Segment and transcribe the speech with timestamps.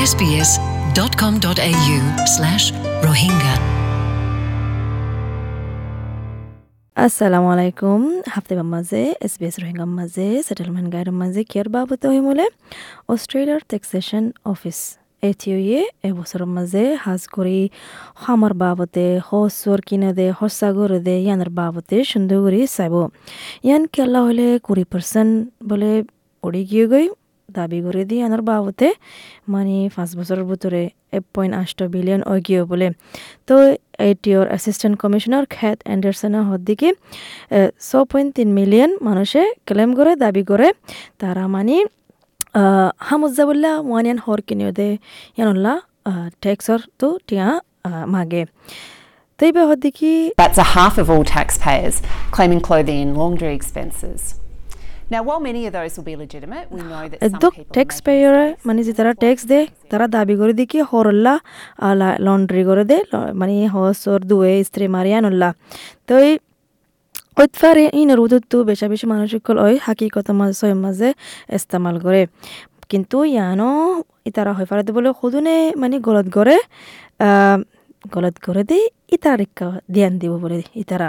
[0.00, 2.64] sbs.com.au slash
[3.02, 3.54] rohingya.
[6.96, 12.46] assalamu alaikum hafte maze, sbs rohingya maze, settlement guide maze কিয়ার বাবদ হইমলে
[13.08, 14.78] অস্ট্রেলিয়ার taxation office
[15.22, 17.58] এটিওয়ে এবছৰৰ মাঝে হাজ কৰি
[18.22, 22.94] খামৰ বাবতে হসর কিনে দে হসাগর দে ইয়ানৰ বাবতে সুন্দর করে চাইব
[23.66, 25.32] ইয়ান কেলা হলে কুড়ি পার্সেন্ট
[25.68, 25.92] বলে
[26.42, 27.06] উড়ি গিয়ে গই
[27.56, 28.88] দাবি করে দিয়ে আনার বাবতে
[29.54, 30.82] মানে পাঁচ বছরের ভিতরে
[31.16, 32.88] এক পয়েন্ট আষ্ট বিলিয়ন অগিয়ে বলে।
[33.48, 33.54] তো
[34.10, 36.88] এটিওর অ্যাসিস্ট্যান্ট কমিশনার খ্যাত অ্যান্ডারসনের হদ্দিকে
[37.88, 40.68] ছ পয়েন্ট তিন মিলিয়ন মানুষে ক্লেম করে, দাবি করে।
[41.22, 41.76] তারা মানে
[43.08, 44.88] হামুজাবুল্লা ওয়ানিয়ান হর কিনিও দে
[45.36, 45.74] ইয়ানুল্লা
[46.42, 47.46] ট্যাক্সর তো টিয়া
[48.14, 48.42] মাগে।
[50.42, 51.96] That's a half of all taxpayers
[52.34, 54.20] claiming clothing and laundry expenses.
[57.42, 61.34] দোক ট্যাক্স পেয়রে মানে যে তারা ট্যাক্স দে তারা দাবি করে দি কি হরল্লা
[62.26, 62.98] লন্ড্রি করে দে
[63.34, 65.50] মানে হসর দুয়ে স্ত্রী মারিয়ানুল্লাহ
[66.08, 66.32] তো এই
[67.36, 71.08] ওইতফারে ইনের উদত্তু বেশা বেশি মানুষ সকল ওই হাকিকত মাঝে মাঝে
[71.56, 72.22] ইস্তেমাল করে
[72.90, 73.70] কিন্তু ইয়ানো
[74.26, 76.56] ইতারা হয় পারে বলে সদুনে মানে গলত করে
[78.04, 78.78] গলত করে দে
[79.14, 81.08] ইতারা রেখা ধ্যান দিব বলে ইতারা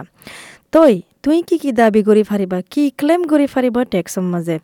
[0.74, 4.56] তই, তুই কি কি দাবি কৰি ফাৰিবা, কি ক্লেম কৰি ফাৰিবা টেক্সৰ মাজে?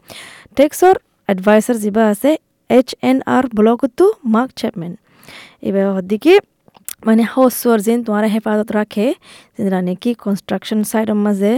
[0.57, 0.95] টেক্সৰ
[1.29, 2.31] এডভাইচাৰ যিবা আছে
[2.69, 4.93] এইচ এন আৰ ব্লকতো মাৰ্ক চেপমেন
[5.65, 6.33] এইবাৰ সদিকি
[7.07, 9.07] মানে হাউচৰ যেন তোমাৰ হেফাজত ৰাখে
[9.55, 11.53] যেনেৰা নেকি কনষ্ট্ৰাকশ্যন চাইডৰ মাজে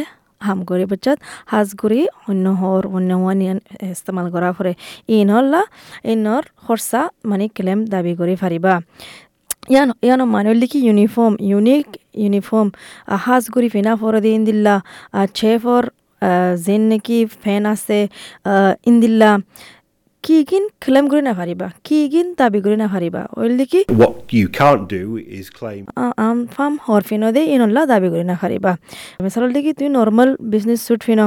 [0.48, 1.18] হাম কৰি পাছত,
[1.52, 3.40] সাজ কৰি অন্য হৰ, অন্য হোৱান
[3.94, 4.74] ইস্তেমাল কৰা ফুৰে
[5.18, 5.62] ইনহল্লা
[6.14, 8.74] ইনৰ খৰচা মানে ক্লেম দাবি কৰি ফাৰিবা।
[9.68, 11.88] ইয়ান ইয়ানো মানুষ কি ইউনিফর্ম ইউনিক
[12.24, 12.68] ইউনিফর্ম
[13.26, 14.76] হাজ গুড়ি ফেনা ফর দি ইন্দিল্লা
[15.40, 15.84] চেফর
[16.66, 18.00] যেন নাকি ফেন আছে
[18.90, 19.32] ইন্দিল্লা
[20.24, 24.16] কি গিন ক্লেম করে না পারিবা কি গিন দাবি করে না পারিবা ওই দেখি What
[24.40, 25.04] you can't do
[25.38, 25.84] is claim.
[26.28, 28.72] আম ফাম হর ফিনো দে ইনল্লা দাবি করে না পারিবা
[29.24, 31.26] মিসাল দেখি তুই নর্মাল বিজনেস সুট ফিনো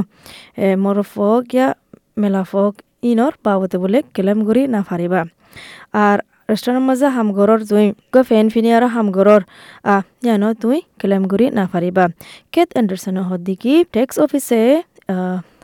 [0.84, 1.68] মোর ফক ইয়া
[2.22, 2.72] মেলা ফক
[3.10, 5.20] ইনর বাবতে বলে ক্লেম করে না পারিবা
[6.04, 6.18] আর
[6.50, 9.42] রেস্টুরেন্ট মাঝে হামগরর তুই গো ফেন ফিনি আর হামগরর
[9.84, 9.94] আ
[10.24, 12.04] জানো তুই ক্লেম করি না পারিবা
[12.52, 14.62] কেত এন্ডারসন হদ্দিকি ট্যাক্স অফিসে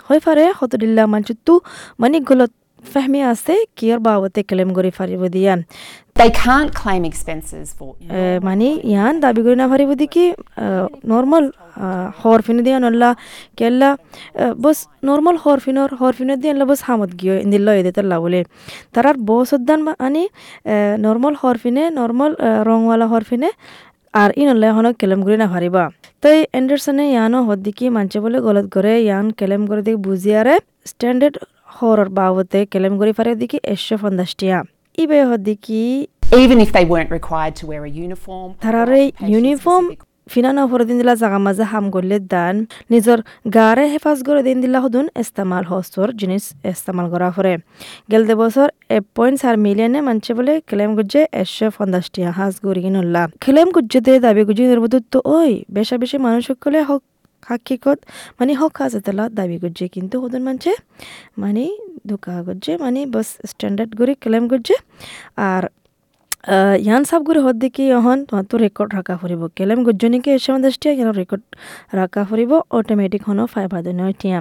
[0.06, 1.52] হয় ফারে হতদিল্লা মানচুত্তু
[1.98, 2.52] মানিক গলত
[2.92, 5.60] ফেহমি আছে কিয়ার বাবতে ক্লেম করে পারিব দিয়ান
[6.16, 7.90] They can't claim expenses for.
[8.10, 10.24] Eh, মানে ইয়ান দাবি করে না পারিব দেখি
[11.12, 11.44] নর্মাল
[12.20, 13.10] হরফিনে দিয়া নল্লা
[13.58, 13.90] কেল্লা
[14.64, 18.40] বস নর্মাল হরফিনর হরফিনে দিয়ে বস হামত গিয়ে ইন্দিল্লা এদে তাল্লা বলে
[18.94, 20.24] তারার বস উদ্যান আনি
[21.06, 22.32] নর্মাল হরফিনে নর্মাল
[22.68, 23.50] রংওয়ালা হরফিনে
[24.14, 25.82] আর ইনল্লা এখন কেলেম করে না পারিবা
[26.22, 30.54] তো এই এন্ডারসনে ইয়ানো হদ্দিকি মানছে বলে গলত করে ইয়ান কেলেম করে দিকে বুঝিয়ারে
[30.90, 31.36] স্ট্যান্ডার্ড
[31.68, 34.58] হরর বাবতে কেলেম করে পারে দেখি একশো পঞ্চাশটিয়া
[34.98, 35.82] ইবে হদ্দিকি
[36.36, 38.48] Even if they weren't required to wear a uniform.
[39.32, 42.56] Uniform specific ফিনানা ফরে দিন দিলা জাগা মাঝে হাম করলে দান
[42.90, 43.18] নিজর
[43.54, 47.54] গারে হেফাজ করে দিন দিলা হদুন ইস্তেমাল হস্তর জিনিস ইস্তেমাল করা ফরে
[48.10, 53.22] গেলতে বছর এক পয়েন্ট চার মিলিয়নে মানছে বলে ক্লেম গুজে একশো পঞ্চাশটি হাজ গড়ি নল্লা
[53.44, 57.02] ক্লেম গুজে দে দাবি গুজি নির্বুত তো ওই বেশা বেশি মানুষ সকলে হক
[57.42, 57.98] হাকিকত
[58.38, 60.72] মানে হক আছে তালা দাবি করছে কিন্তু সদন মানছে
[61.42, 61.64] মানে
[62.08, 64.74] ধোকা করছে মানে বস স্ট্যান্ডার্ড করে ক্লেম করছে
[65.46, 65.62] আর
[66.80, 68.18] ইয়ান সাব করে হদ দেখি এখন
[68.50, 71.44] তো রেকর্ড রাখা ফুরিব কেলেম গুজনিকে এসে দৃষ্টিয়া ইয়ান রেকর্ড
[71.92, 74.38] রাখা ফুরিব অটোমেটিক হনো ফাইভ হাজার নয় টিয়া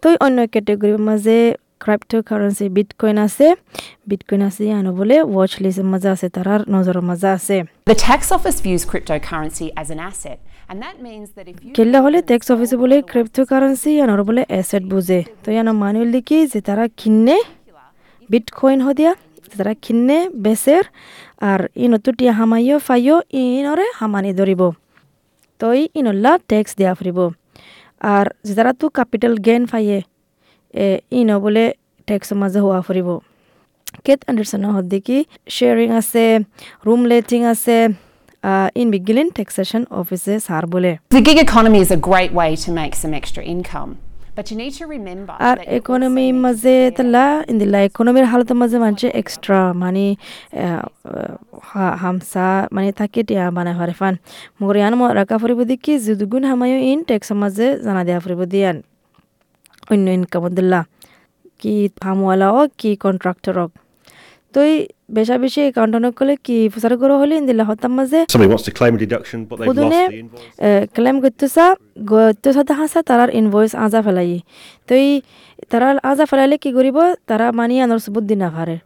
[0.00, 1.36] তো অন্য ক্যাটেগরির মাঝে
[1.82, 3.46] ক্রাইপ্টো কারেন্সি বিটকয়েন আছে।
[4.10, 7.56] বিটকয়েন আছে ইয়ানো বলে ওয়াচ লিস্টের মাঝে আছে তারার নজরের মাঝে আছে।
[7.92, 10.38] The tax office views cryptocurrency as an asset,
[10.70, 11.70] and that means that if you.
[11.76, 16.38] কেল্লা হলে ট্যাক্স অফিসে বলে ক্রিপ্টো কারেন্সি ইয়ানোর বলে অ্যাসেট বুঝে। তো ইয়ানো মানুষ লিখি
[16.52, 17.36] যে তারা কিনে
[18.30, 19.12] বিটকয়েন হদিয়া
[19.58, 20.84] তারা কিনে বেচের
[21.50, 24.62] আর ইনতুটিয়া হামাইও ফাইও ইনরে হামানি ধরিব।
[25.60, 25.66] তো
[25.98, 27.18] ইনল্লা ট্যাক্স দিয়া ফুরিব।
[28.14, 29.98] আর যে তারা তো ক্যাপিটাল গেইন ফাইয়ে
[31.18, 31.64] ইন বলে
[32.08, 33.08] ট্যাক্সের মাঝে হওয়া ফুরিব
[34.06, 35.18] কেট আন্ডারসনৰ হদ্দিকি
[35.56, 36.24] শ্বেয়াৰিং আছে
[36.86, 37.76] ৰুম লেটিং আছে
[38.80, 42.94] ইন বিগিলিন টেক্সেশ্যন অফিসে সার বলে। The gig economy is a great way to make
[43.02, 43.92] some extra income.
[45.48, 50.06] আর ইকোনমি মাঝে তালা ইন্দিলা ইকোনমির হালতের মাঝে মানছে এক্সট্রা মানে
[52.02, 54.14] হামসা মানে থাকে টিয়া বানাই ফারে ফান।
[54.60, 58.76] মগর ইয়ান রাখা ফুরিব দেখি যুদুগুণ হামায়ও ইন টেক্সের মাঝে জানা দেওয়া ফুরিব দিয়ান।
[59.90, 60.80] অন্য ইনকাম দিল্লা
[61.60, 63.72] কি ফার্মওয়ালা হোক কি কন্ট্রাক্টর হোক
[64.54, 64.76] তো এই
[65.16, 68.20] বেশা বেশি একাউন্টনক কলে কি ফুসার করো হলে ইন্দিলা হতাম মাঝে?
[68.46, 68.66] Invoice.
[70.96, 71.64] ক্লেম করতেছা
[72.10, 74.38] করতেছা দেখাছা তারার ইনভয়েস আজা ফেলাই।
[74.88, 75.10] তো এই
[75.70, 76.98] তারা আজা ফেলাইলে কি করিব?
[77.28, 78.76] তারা মানি আনার সবুত দিনা পারে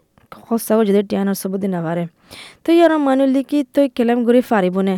[0.46, 2.04] সঁচাও যদি টিয়ানোর সবুদি না পারে
[2.64, 4.96] তো ইয়ার মানুষ কি তই কেলেম কৰি ফাৰিব নে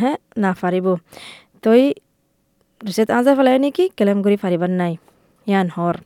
[0.00, 0.10] হে
[0.42, 0.86] নাফাৰিব
[1.64, 1.82] তই
[2.80, 4.92] ৰিচেট আজা ফেলাই নেকি কেলেম কৰি ফাৰিবাৰ নাই
[5.46, 5.96] ইয়ান হৰ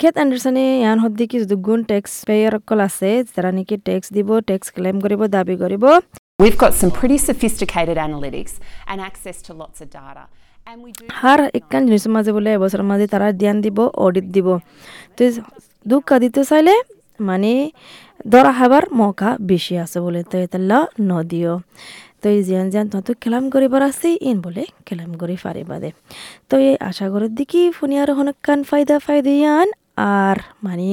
[0.00, 4.66] কেট এণ্ডাৰছনে ইয়ান হদ্দি কি দুগুণ টেক্স পেয়াৰ অকল আছে যারা নেকি টেক্স দিব টেক্স
[4.76, 5.84] ক্লেম কৰিব দাবি কৰিব
[6.38, 8.52] We've got some pretty sophisticated analytics
[8.88, 10.24] and access to lots of data.
[11.20, 14.48] হাৰ একখান জিনিসের মাঝে বলে এবছরের মাঝে তারা ধ্যান দিব অডিট দিব
[15.16, 15.22] তো
[15.86, 16.74] দুঃখ দিতে চাইলে
[17.20, 17.52] মানে
[18.32, 20.78] ধরা খাবার মৌকা বেশি আছে বলে তো এতাল্লা
[21.10, 21.54] নদিও
[22.22, 25.90] তো এই জিয়ান জিয়ান তত খেলাম করিবার আছে ইন বলে খেলাম করি ফারিবা দে
[26.48, 29.68] তো এই আশা করার দিকে ফোনে আর হনকান ফায়দা ফায়দা ইয়ান
[30.14, 30.90] আর মানে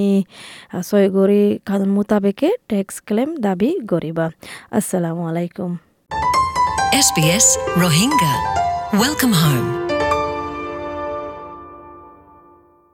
[0.81, 4.25] ছয় গরি কানুন মোতাবেকে ট্যাক্স ক্লেম দাবি গরিবা
[4.71, 5.71] আসসালামু আলাইকুম
[6.99, 8.33] SBS Rohingya.
[8.93, 9.86] Welcome home.